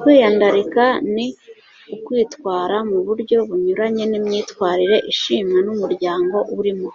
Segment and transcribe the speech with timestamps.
[0.00, 0.84] kwiyandarika
[1.14, 1.26] ni
[1.94, 6.88] ukwitwara mu buryo bunyuranye n'imyitwarire ishimwa n'umuryango urimo